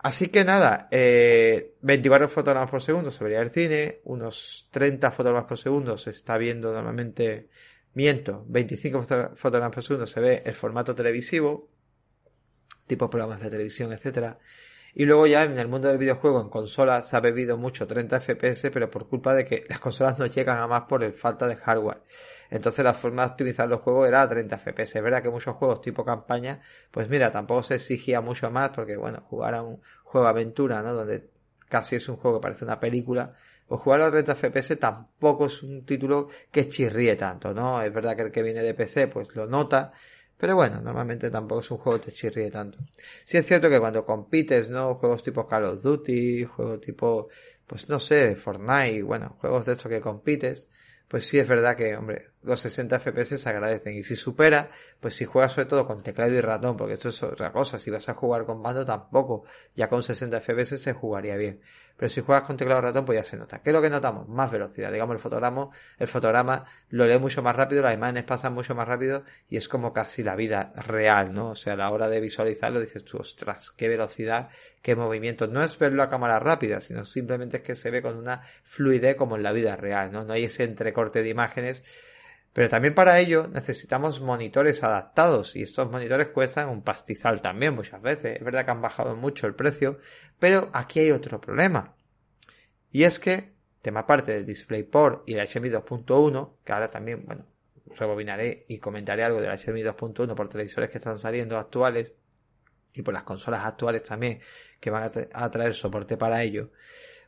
[0.04, 5.48] Así que nada, eh, 24 fotogramas por segundo se vería el cine, unos 30 fotogramas
[5.48, 7.50] por segundo se está viendo normalmente,
[7.94, 11.70] miento, 25 fotogramas por segundo se ve el formato televisivo,
[12.88, 14.40] tipo programas de televisión, etcétera.
[14.94, 18.20] Y luego ya en el mundo del videojuego, en consolas, se ha bebido mucho 30
[18.20, 21.48] FPS, pero por culpa de que las consolas no llegan a más por el falta
[21.48, 22.02] de hardware.
[22.50, 24.98] Entonces la forma de optimizar los juegos era a 30 FPS.
[24.98, 28.98] Es verdad que muchos juegos tipo campaña, pues mira, tampoco se exigía mucho más, porque
[28.98, 30.94] bueno, jugar a un juego aventura, ¿no?
[30.94, 31.30] Donde
[31.70, 33.34] casi es un juego que parece una película,
[33.66, 37.82] pues jugar a 30 FPS tampoco es un título que chirríe tanto, ¿no?
[37.82, 39.94] Es verdad que el que viene de PC, pues lo nota,
[40.42, 42.80] pero bueno, normalmente tampoco es un juego que te chirríe tanto.
[43.26, 44.96] Sí es cierto que cuando compites, ¿no?
[44.96, 47.30] Juegos tipo Call of Duty, juegos tipo,
[47.68, 50.68] pues no sé, Fortnite, bueno, juegos de hecho que compites,
[51.08, 53.96] pues sí es verdad que, hombre, los 60 FPS se agradecen.
[53.96, 57.24] Y si supera, pues si juegas sobre todo con teclado y ratón, porque esto es
[57.24, 61.36] otra cosa, si vas a jugar con mando tampoco, ya con 60 FPS se jugaría
[61.36, 61.62] bien.
[62.02, 63.62] Pero si juegas con teclado ratón, pues ya se nota.
[63.62, 64.28] ¿Qué es lo que notamos?
[64.28, 64.92] Más velocidad.
[64.92, 68.88] Digamos, el fotograma, el fotograma lo lee mucho más rápido, las imágenes pasan mucho más
[68.88, 71.52] rápido y es como casi la vida real, ¿no?
[71.52, 74.50] O sea, a la hora de visualizarlo dices tú, ostras, qué velocidad,
[74.82, 75.46] qué movimiento.
[75.46, 79.16] No es verlo a cámara rápida, sino simplemente es que se ve con una fluidez
[79.16, 80.24] como en la vida real, ¿no?
[80.26, 81.84] No hay ese entrecorte de imágenes
[82.54, 88.02] pero también para ello necesitamos monitores adaptados y estos monitores cuestan un pastizal también muchas
[88.02, 88.38] veces.
[88.38, 90.00] Es verdad que han bajado mucho el precio,
[90.40, 91.96] pero aquí hay otro problema.
[92.92, 97.46] Y es que, tema aparte del DisplayPort y del HDMI 2.1, que ahora también, bueno,
[97.96, 102.12] rebobinaré y comentaré algo del HDMI 2.1 por televisores que están saliendo actuales
[102.94, 104.42] y por las consolas actuales también
[104.80, 106.72] que van a, traer soporte para ello.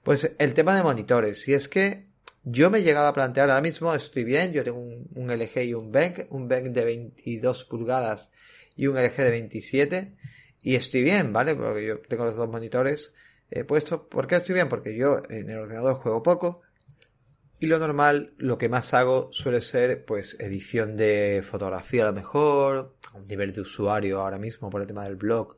[0.04, 2.08] Pues el tema de monitores, y es que
[2.44, 5.74] yo me he llegado a plantear ahora mismo, estoy bien, yo tengo un, LG y
[5.74, 8.32] un BENC, un BENC de 22 pulgadas
[8.76, 10.16] y un LG de 27
[10.62, 11.56] y estoy bien, ¿vale?
[11.56, 13.14] Porque yo tengo los dos monitores
[13.50, 14.02] eh, puestos.
[14.10, 14.70] ¿Por qué estoy bien?
[14.70, 16.62] Porque yo en el ordenador juego poco
[17.60, 22.14] y lo normal, lo que más hago suele ser pues edición de fotografía a lo
[22.14, 25.56] mejor, a un nivel de usuario ahora mismo por el tema del blog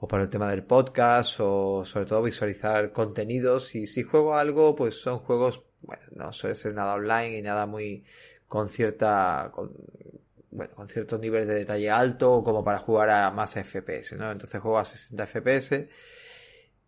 [0.00, 4.74] o por el tema del podcast o sobre todo visualizar contenidos y si juego algo
[4.74, 8.04] pues son juegos bueno, no suele ser nada online y nada muy
[8.48, 9.72] con cierta, con,
[10.50, 14.30] bueno, con cierto nivel de detalle alto como para jugar a más FPS, ¿no?
[14.30, 15.88] Entonces juego a 60 FPS.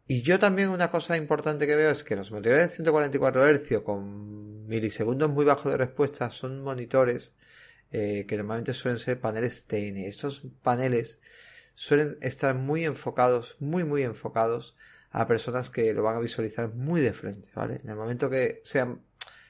[0.06, 3.82] Y yo también una cosa importante que veo es que los monitores de 144 Hz
[3.84, 7.34] con milisegundos muy bajos de respuesta son monitores
[7.90, 9.98] eh, que normalmente suelen ser paneles TN.
[9.98, 11.20] Estos paneles
[11.74, 14.76] suelen estar muy enfocados, muy muy enfocados
[15.10, 17.80] a personas que lo van a visualizar muy de frente, ¿vale?
[17.82, 19.02] En el momento que sean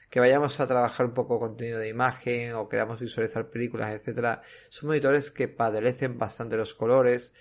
[0.09, 4.87] que vayamos a trabajar un poco contenido de imagen o queramos visualizar películas, etcétera, son
[4.87, 7.31] monitores que padelecen bastante los colores,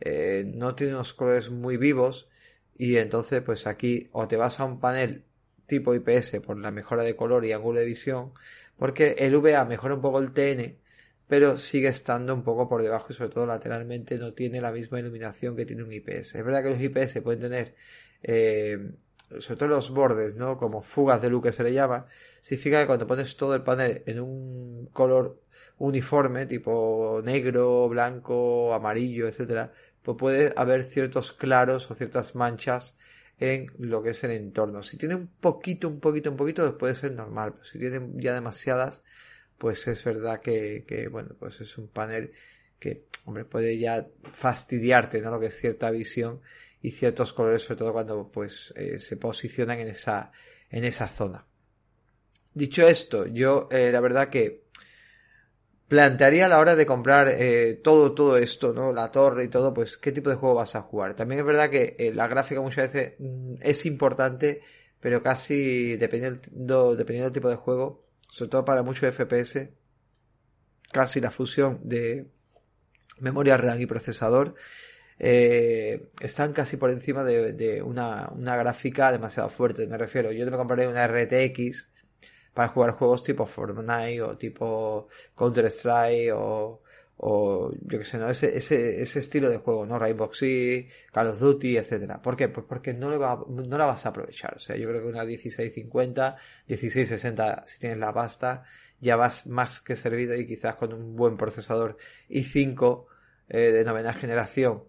[0.00, 2.28] eh, no tienen unos colores muy vivos
[2.74, 5.24] y entonces pues aquí o te vas a un panel
[5.66, 8.32] tipo IPS por la mejora de color y ángulo de visión,
[8.76, 10.78] porque el VA mejora un poco el TN,
[11.28, 15.00] pero sigue estando un poco por debajo y sobre todo lateralmente no tiene la misma
[15.00, 16.36] iluminación que tiene un IPS.
[16.36, 17.74] Es verdad que los IPS pueden tener,
[18.22, 18.92] eh,
[19.38, 20.56] sobre todo los bordes, ¿no?
[20.56, 22.06] Como fugas de luz que se le llama,
[22.40, 25.40] significa que cuando pones todo el panel en un color
[25.78, 32.96] uniforme, tipo negro, blanco, amarillo, etcétera, pues puede haber ciertos claros o ciertas manchas
[33.38, 34.82] en lo que es el entorno.
[34.82, 38.34] Si tiene un poquito, un poquito, un poquito, puede ser normal, pero si tiene ya
[38.34, 39.04] demasiadas,
[39.58, 42.32] pues es verdad que, bueno, pues es un panel
[42.78, 45.30] que, hombre, puede ya fastidiarte, ¿no?
[45.30, 46.40] Lo que es cierta visión
[46.82, 50.30] y ciertos colores, sobre todo cuando, pues, eh, se posicionan en esa,
[50.70, 51.46] en esa zona.
[52.52, 54.66] Dicho esto, yo, eh, la verdad que
[55.88, 58.92] plantearía a la hora de comprar eh, todo, todo esto, ¿no?
[58.92, 61.16] La torre y todo, pues, qué tipo de juego vas a jugar.
[61.16, 64.60] También es verdad que la gráfica muchas veces mm, es importante,
[65.00, 69.70] pero casi dependiendo, dependiendo del tipo de juego, sobre todo para muchos FPS,
[70.92, 72.28] casi la fusión de
[73.18, 74.54] memoria RAM y procesador,
[75.18, 79.86] eh, están casi por encima de, una, gráfica demasiado fuerte.
[79.86, 81.88] Me refiero, yo me compraré una RTX
[82.54, 86.82] para jugar juegos tipo Fortnite o tipo Counter Strike o,
[87.18, 88.28] o yo que sé, ¿no?
[88.28, 89.98] Ese, ese, ese estilo de juego, ¿no?
[89.98, 92.20] Rainbow Six, Call of Duty, etcétera.
[92.20, 92.48] ¿Por qué?
[92.48, 94.54] Pues porque no, le va, no la vas a aprovechar.
[94.56, 96.36] O sea, yo creo que una 1650,
[96.68, 98.64] 1660, si tienes la pasta,
[99.00, 101.96] ya vas más que servido y quizás con un buen procesador
[102.28, 103.06] i5
[103.48, 104.84] eh, de novena generación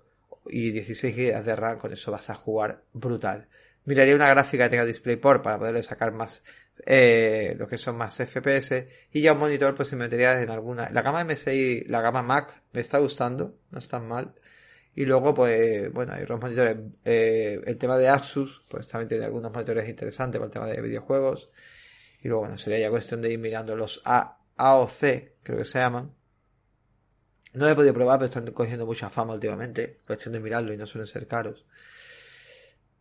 [0.50, 3.48] y 16 GB de RAM, con eso vas a jugar brutal.
[3.86, 6.44] Miraría una gráfica que tenga DisplayPort para poderle sacar más
[6.86, 10.90] eh, lo que son más FPS y ya un monitor pues se metería en alguna
[10.92, 14.36] la gama MSI la gama Mac me está gustando no es tan mal.
[14.96, 19.26] Y luego pues bueno hay otros monitores eh, el tema de Asus pues también tiene
[19.26, 21.52] algunos monitores interesantes para el tema de videojuegos.
[22.22, 25.00] Y luego bueno sería ya cuestión de ir mirando los A, AOC
[25.44, 26.14] creo que se llaman.
[27.54, 30.78] No lo he podido probar pero están cogiendo mucha fama últimamente cuestión de mirarlo y
[30.78, 31.66] no suelen ser caros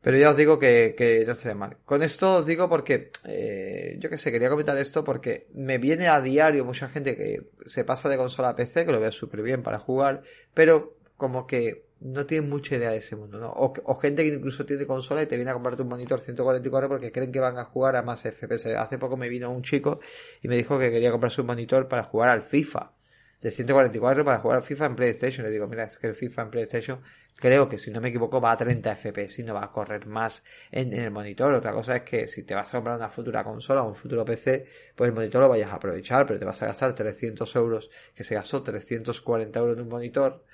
[0.00, 1.78] pero ya os digo que, que no estaría mal.
[1.84, 6.08] Con esto os digo porque, eh, yo que sé, quería comentar esto porque me viene
[6.08, 9.42] a diario mucha gente que se pasa de consola a PC, que lo veo súper
[9.42, 10.22] bien para jugar,
[10.54, 13.50] pero como que no tiene mucha idea de ese mundo, ¿no?
[13.50, 17.10] O, gente que incluso tiene consola y te viene a comprarte un monitor 144 porque
[17.10, 18.66] creen que van a jugar a más FPS.
[18.76, 20.00] Hace poco me vino un chico
[20.42, 22.92] y me dijo que quería comprarse un monitor para jugar al FIFA
[23.40, 25.44] de 144 para jugar FIFA en PlayStation.
[25.44, 27.00] Le digo, mira, es que el FIFA en PlayStation
[27.36, 30.06] creo que si no me equivoco va a 30 FPS y no va a correr
[30.06, 31.52] más en, el monitor.
[31.54, 34.24] Otra cosa es que si te vas a comprar una futura consola o un futuro
[34.24, 37.90] PC, pues el monitor lo vayas a aprovechar, pero te vas a gastar 300 euros,
[38.14, 40.44] que se gastó 340 euros en un monitor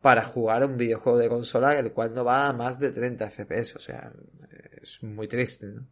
[0.00, 3.76] para jugar un videojuego de consola el cual no va a más de 30 FPS.
[3.76, 4.12] O sea,
[4.82, 5.86] es muy triste, ¿no?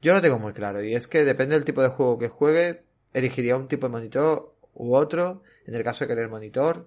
[0.00, 2.84] Yo lo tengo muy claro y es que depende del tipo de juego que juegue,
[3.12, 6.86] elegiría un tipo de monitor u otro, en el caso de querer monitor,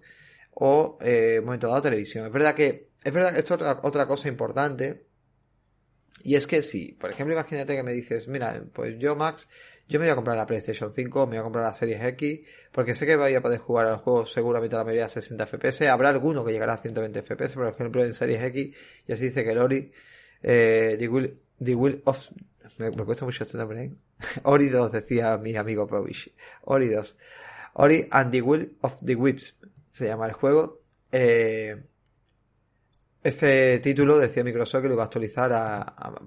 [0.52, 2.26] o eh, momento dado televisión.
[2.26, 5.06] Es verdad que, es verdad que esto es otra, cosa importante,
[6.24, 9.48] y es que si, por ejemplo, imagínate que me dices, mira, pues yo, Max,
[9.88, 12.42] yo me voy a comprar la PlayStation 5, me voy a comprar la Series X,
[12.72, 15.48] porque sé que voy a poder jugar a los juegos seguramente la mayoría a 60
[15.48, 18.76] FPS, habrá alguno que llegará a 120 FPS, por ejemplo, en Series X,
[19.08, 19.92] y así dice que el Ori,
[20.44, 21.08] eh, the,
[21.76, 22.30] will, of,
[22.78, 23.92] me, cuesta mucho este nombre, ¿eh?
[24.44, 26.32] Ori 2, decía mi amigo Provish,
[26.64, 27.18] Ori 2.
[27.74, 29.60] Ori and the Will of the Whips
[29.92, 30.80] se llama el juego.
[31.12, 31.76] Eh,
[33.24, 35.52] este título decía Microsoft que lo iba a actualizar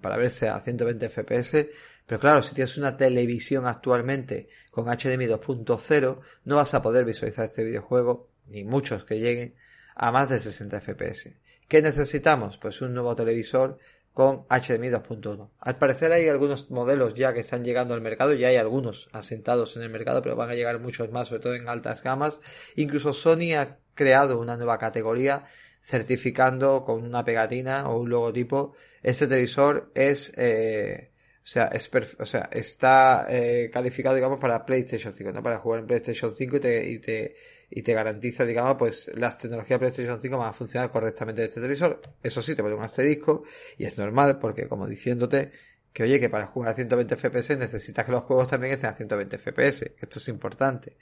[0.01, 1.69] para verse a 120 FPS,
[2.07, 7.47] pero claro, si tienes una televisión actualmente con HDMI 2.0, no vas a poder visualizar
[7.47, 9.55] este videojuego, ni muchos que lleguen,
[9.97, 11.35] a más de 60 FPS.
[11.67, 12.59] ¿Qué necesitamos?
[12.59, 13.79] Pues un nuevo televisor
[14.14, 15.50] con HDMI 2.1.
[15.59, 19.77] Al parecer hay algunos modelos ya que están llegando al mercado, ya hay algunos asentados
[19.77, 22.40] en el mercado, pero van a llegar muchos más, sobre todo en altas gamas.
[22.77, 25.44] Incluso Sony ha creado una nueva categoría
[25.83, 28.74] certificando con una pegatina o un logotipo.
[29.03, 31.11] Este televisor es, eh,
[31.42, 35.42] o sea, está eh, calificado, digamos, para PlayStation 5, ¿no?
[35.42, 37.37] Para jugar en PlayStation 5 y te, y te
[37.70, 41.61] y te garantiza, digamos, pues las tecnologías PlayStation 5 van a funcionar correctamente en este
[41.61, 42.00] televisor.
[42.22, 43.44] Eso sí, te pone un asterisco
[43.79, 45.53] y es normal porque como diciéndote
[45.94, 48.94] que oye que para jugar a 120 FPS necesitas que los juegos también estén a
[48.94, 49.92] 120 FPS.
[49.96, 50.96] Esto es importante.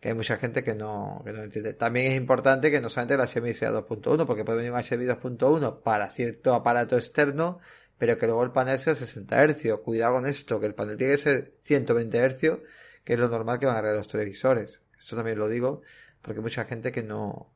[0.00, 1.74] Que hay mucha gente que no, que no entiende.
[1.74, 5.04] También es importante que no solamente el HDMI sea 2.1, porque puede venir un HDMI
[5.04, 7.58] 2.1 para cierto aparato externo,
[7.98, 9.74] pero que luego el panel sea 60 Hz.
[9.84, 12.58] Cuidado con esto, que el panel tiene que ser 120 Hz,
[13.04, 14.80] que es lo normal que van a ver los televisores.
[15.00, 15.82] Esto también lo digo
[16.22, 17.50] porque hay mucha gente que no,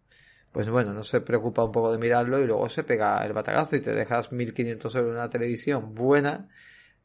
[0.53, 3.77] pues bueno, no se preocupa un poco de mirarlo y luego se pega el batagazo
[3.77, 6.49] y te dejas 1500 euros en una televisión buena,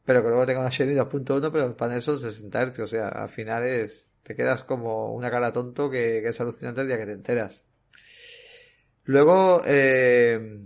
[0.04, 3.08] pero que luego tenga una Shelly 2.1, pero el panel son 60 Hz, o sea,
[3.08, 7.06] al final es, te quedas como una cara tonto que, es alucinante el día que
[7.06, 7.64] te enteras.
[9.04, 10.60] Luego, eh,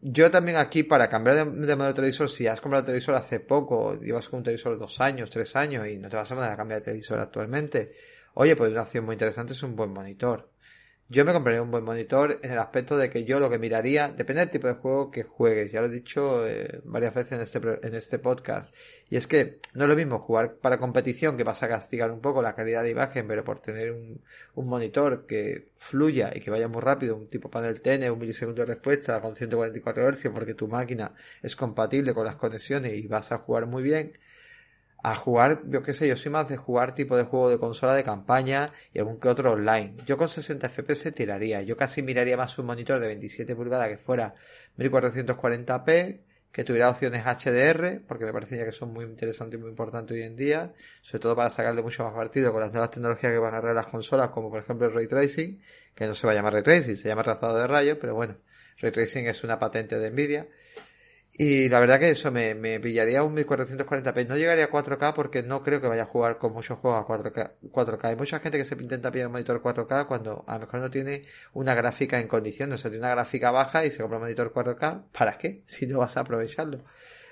[0.00, 3.40] yo también aquí para cambiar de, de, modelo de televisor, si has comprado televisor hace
[3.40, 6.52] poco, llevas con un televisor dos años, tres años y no te vas a mandar
[6.52, 7.92] a cambiar de televisor actualmente,
[8.34, 10.50] Oye, pues una opción muy interesante es un buen monitor.
[11.10, 14.08] Yo me compraría un buen monitor en el aspecto de que yo lo que miraría,
[14.08, 17.40] depende del tipo de juego que juegues, ya lo he dicho eh, varias veces en
[17.40, 18.74] este, en este podcast,
[19.08, 22.20] y es que no es lo mismo jugar para competición que vas a castigar un
[22.20, 24.20] poco la calidad de imagen, pero por tener un,
[24.54, 28.60] un monitor que fluya y que vaya muy rápido, un tipo panel TN, un milisegundo
[28.60, 33.32] de respuesta con 144 Hz, porque tu máquina es compatible con las conexiones y vas
[33.32, 34.12] a jugar muy bien,
[35.02, 37.94] a jugar, yo qué sé, yo soy más de jugar tipo de juego de consola
[37.94, 39.94] de campaña y algún que otro online.
[40.06, 41.62] Yo con 60 FPS tiraría.
[41.62, 44.34] Yo casi miraría más un monitor de 27 pulgadas que fuera
[44.76, 50.16] 1440p, que tuviera opciones HDR, porque me parecía que son muy interesantes y muy importantes
[50.16, 53.38] hoy en día, sobre todo para sacarle mucho más partido con las nuevas tecnologías que
[53.38, 55.62] van a las consolas, como por ejemplo el Ray Tracing,
[55.94, 58.36] que no se va a llamar Ray Tracing, se llama trazado de rayos, pero bueno,
[58.78, 60.48] Ray Tracing es una patente de Nvidia
[61.40, 64.26] Y la verdad que eso me, me pillaría un 1440p.
[64.26, 67.06] No llegaría a 4K porque no creo que vaya a jugar con muchos juegos a
[67.06, 67.52] 4K.
[67.70, 68.04] 4K.
[68.06, 70.90] Hay mucha gente que se intenta pillar un monitor 4K cuando a lo mejor no
[70.90, 72.80] tiene una gráfica en condiciones.
[72.80, 75.04] O sea, tiene una gráfica baja y se compra un monitor 4K.
[75.12, 75.62] ¿Para qué?
[75.66, 76.82] Si no vas a aprovecharlo.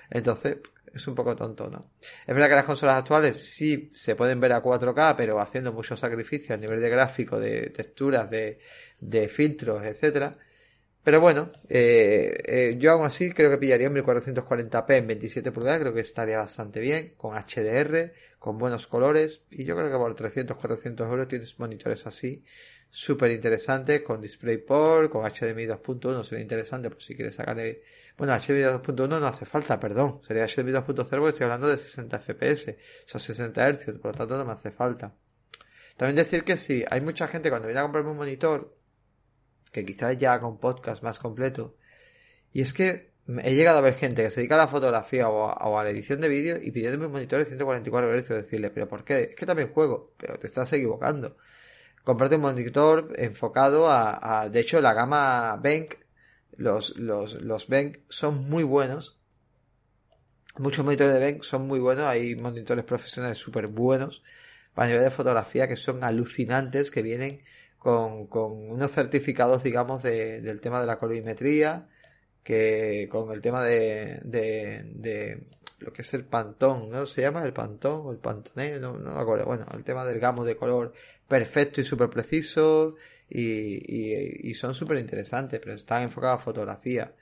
[0.09, 0.59] Entonces,
[0.93, 1.91] es un poco tonto, ¿no?
[2.25, 5.99] Es verdad que las consolas actuales sí se pueden ver a 4K, pero haciendo muchos
[5.99, 8.59] sacrificios a nivel de gráfico, de texturas, de,
[9.01, 10.37] de filtros, etcétera
[11.03, 15.79] pero bueno, eh, eh, yo aún así creo que pillaría un 1440p en 27 pulgadas,
[15.79, 20.13] creo que estaría bastante bien, con HDR, con buenos colores, y yo creo que por
[20.15, 22.43] 300, 400 euros tienes monitores así,
[22.89, 27.83] súper interesantes, con DisplayPort, con HDMI 2.1, sería interesante, por si quieres sacarle...
[28.17, 32.19] Bueno, HDMI 2.1 no hace falta, perdón, sería HDMI 2.0 porque estoy hablando de 60
[32.19, 35.13] FPS, o sea, 60 Hz, por lo tanto no me hace falta.
[35.97, 38.76] También decir que si hay mucha gente cuando viene a comprarme un monitor,
[39.77, 41.75] que quizás ya haga un podcast más completo.
[42.51, 43.11] Y es que
[43.43, 46.19] he llegado a ver gente que se dedica a la fotografía o a, la edición
[46.19, 49.21] de vídeo y pidiéndome un monitor de 144 Hz decirle, pero ¿por qué?
[49.21, 51.37] Es que también juego, pero te estás equivocando.
[52.03, 55.95] Comprate un monitor enfocado a, de hecho, la gama Bank,
[56.55, 59.19] los, los, los Bank son muy buenos.
[60.57, 64.23] Muchos monitores de Bank son muy buenos, hay monitores profesionales súper buenos
[64.73, 67.43] para nivel de fotografía que son alucinantes, que vienen
[67.77, 71.87] con, con unos certificados, digamos, de, del tema de la colorimetría,
[72.43, 75.43] que con el tema de, de,
[75.79, 77.05] lo que es el pantón, ¿no?
[77.05, 78.79] ¿Se llama el pantón o el pantoné?
[78.79, 79.45] No, no me acuerdo.
[79.45, 80.93] Bueno, el tema del gamo de color
[81.27, 82.95] perfecto y súper preciso
[83.29, 87.13] y, y, y son súper interesantes, pero están enfocados a fotografía.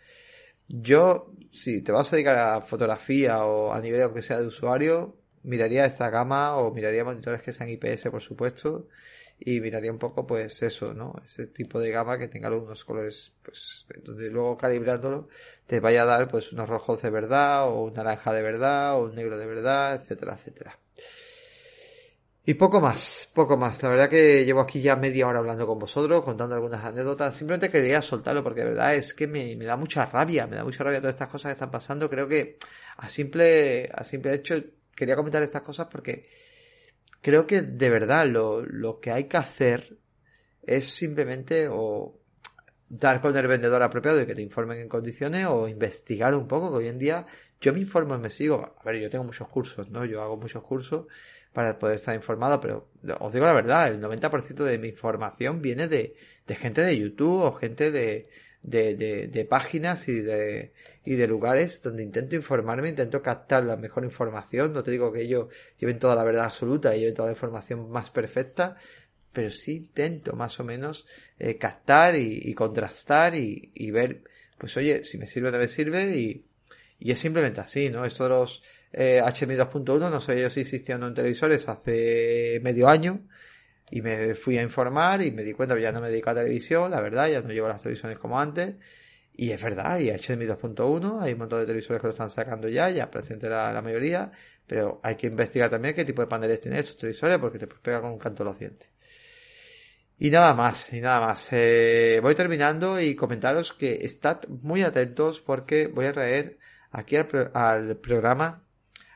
[0.68, 5.15] Yo, si te vas a dedicar a fotografía o a nivel que sea de usuario,
[5.44, 8.88] miraría esta gama o miraría monitores que sean IPS, por supuesto,
[9.39, 11.13] y miraría un poco pues eso, ¿no?
[11.24, 15.28] Ese tipo de gama que tenga algunos colores, pues donde luego calibrándolo
[15.67, 19.06] te vaya a dar pues unos rojos de verdad o un naranja de verdad o
[19.06, 20.80] un negro de verdad, etcétera, etcétera.
[22.48, 23.82] Y poco más, poco más.
[23.82, 27.36] La verdad que llevo aquí ya media hora hablando con vosotros, contando algunas anécdotas.
[27.36, 30.63] Simplemente quería soltarlo porque de verdad es que me, me da mucha rabia, me da
[30.63, 32.08] mucha rabia todas estas cosas que están pasando.
[32.08, 32.58] Creo que
[32.98, 34.62] a simple, a simple hecho
[34.95, 36.30] quería comentar estas cosas porque
[37.26, 39.98] creo que de verdad lo, lo que hay que hacer
[40.62, 42.20] es simplemente o
[42.88, 46.70] dar con el vendedor apropiado y que te informen en condiciones o investigar un poco,
[46.70, 47.26] que hoy en día
[47.60, 48.76] yo me informo y me sigo.
[48.80, 50.06] A ver, yo tengo muchos cursos, ¿no?
[50.06, 51.08] Yo hago muchos cursos
[51.52, 55.88] para poder estar informado, pero os digo la verdad, el 90% de mi información viene
[55.88, 58.30] de, de gente de YouTube o gente de,
[58.65, 60.71] de, de, de, páginas y de,
[61.06, 64.73] y de lugares donde intento informarme, intento captar la mejor información.
[64.73, 65.47] No te digo que ellos
[65.78, 68.75] lleven toda la verdad absoluta y lleven toda la información más perfecta,
[69.32, 71.06] pero sí intento más o menos
[71.38, 74.23] eh, captar y, contrastar y, y, ver,
[74.58, 76.43] pues oye, si me sirve no me sirve y,
[76.99, 78.04] y es simplemente así, ¿no?
[78.04, 82.88] Esto de los eh, HMI 2.1, no sé yo si existían en televisores hace medio
[82.88, 83.21] año
[83.91, 86.36] y me fui a informar y me di cuenta que ya no me dedico a
[86.36, 88.76] televisión, la verdad, ya no llevo las televisiones como antes.
[89.38, 92.69] Y es verdad, y HDMI 2.1, hay un montón de televisores que lo están sacando
[92.69, 94.32] ya, ya presente la, mayoría,
[94.65, 98.00] pero hay que investigar también qué tipo de paneles tienen estos televisores porque te pega
[98.00, 98.89] con un canto los dientes.
[100.17, 101.50] Y nada más, y nada más.
[101.52, 106.58] Eh, voy terminando y comentaros que estad muy atentos porque voy a traer
[106.91, 108.63] aquí al, al programa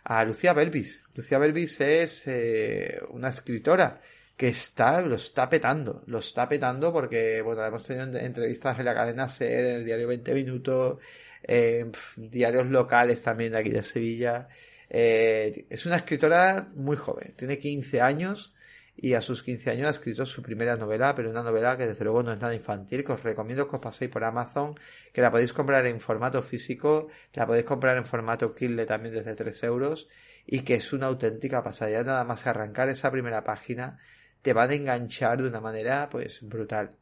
[0.03, 1.01] a Lucía Belvis.
[1.15, 4.01] Lucía Belvis es eh, una escritora
[4.39, 8.93] que está, lo está petando, lo está petando porque, bueno, hemos tenido entrevistas en la
[8.93, 10.99] cadena SER, en el diario 20 Minutos,
[11.43, 14.47] en diarios locales también de aquí de Sevilla.
[14.89, 18.53] Eh, es una escritora muy joven, tiene 15 años
[18.95, 22.05] y a sus 15 años ha escrito su primera novela, pero una novela que desde
[22.05, 24.73] luego no es nada infantil, que os recomiendo que os paséis por Amazon,
[25.11, 29.35] que la podéis comprar en formato físico, la podéis comprar en formato Kindle también desde
[29.35, 30.07] 3 euros
[30.45, 32.01] y que es una auténtica pasada.
[32.05, 33.99] nada más arrancar esa primera página
[34.41, 36.95] te van a enganchar de una manera pues brutal.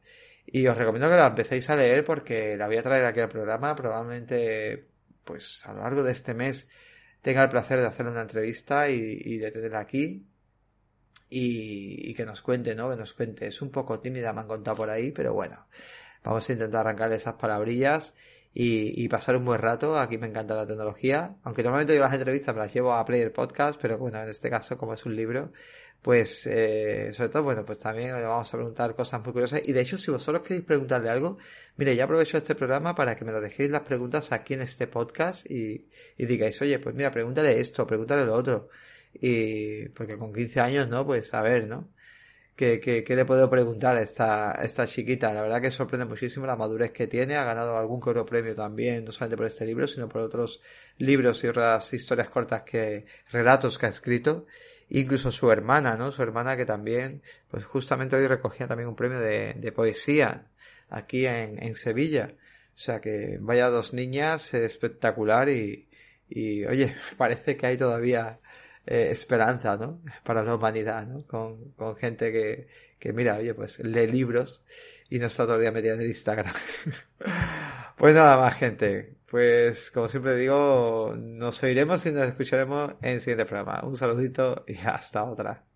[0.46, 3.28] Y os recomiendo que la empecéis a leer porque la voy a traer aquí al
[3.28, 3.74] programa.
[3.74, 4.88] Probablemente,
[5.24, 6.68] pues a lo largo de este mes
[7.20, 10.26] tenga el placer de hacer una entrevista y, de tenerla aquí.
[11.28, 12.88] Y, que nos cuente, ¿no?
[12.88, 13.48] Que nos cuente.
[13.48, 15.66] Es un poco tímida, me han contado por ahí, pero bueno.
[16.24, 18.14] Vamos a intentar arrancarle esas palabrillas
[18.52, 19.98] y, y, pasar un buen rato.
[19.98, 21.36] Aquí me encanta la tecnología.
[21.44, 24.50] Aunque normalmente yo las entrevistas me las llevo a Player Podcast, pero bueno, en este
[24.50, 25.52] caso, como es un libro,
[26.02, 29.62] pues eh, sobre todo, bueno, pues también le vamos a preguntar cosas muy curiosas.
[29.64, 31.38] Y de hecho, si vosotros queréis preguntarle algo,
[31.76, 34.86] mire, ya aprovecho este programa para que me lo dejéis las preguntas aquí en este
[34.86, 38.68] podcast y, y digáis, oye, pues mira, pregúntale esto, pregúntale lo otro.
[39.14, 41.04] Y porque con 15 años, ¿no?
[41.06, 41.88] Pues a ver, ¿no?
[42.58, 45.32] Que, que, le puedo preguntar a esta, esta chiquita.
[45.32, 47.36] La verdad que sorprende muchísimo la madurez que tiene.
[47.36, 50.60] Ha ganado algún coro premio también, no solamente por este libro, sino por otros
[50.96, 54.46] libros y otras historias cortas que, relatos que ha escrito.
[54.88, 56.10] Incluso su hermana, ¿no?
[56.10, 60.48] Su hermana que también, pues justamente hoy recogía también un premio de, de poesía
[60.88, 62.34] aquí en, en Sevilla.
[62.74, 65.88] O sea que vaya dos niñas espectacular y,
[66.28, 68.40] y oye, parece que hay todavía
[68.86, 70.02] eh, esperanza, ¿no?
[70.24, 71.26] Para la humanidad, ¿no?
[71.26, 72.68] Con, con gente que,
[72.98, 74.64] que, mira, oye, pues lee libros
[75.10, 76.52] y no está todo el día metida en el Instagram.
[77.96, 79.14] pues nada más, gente.
[79.30, 83.82] Pues como siempre digo, nos oiremos y nos escucharemos en el siguiente programa.
[83.84, 85.67] Un saludito y hasta otra.